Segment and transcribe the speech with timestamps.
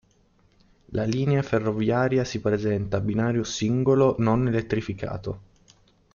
[0.93, 5.41] La linea ferroviaria si presenta a binario singolo, non elettrificato.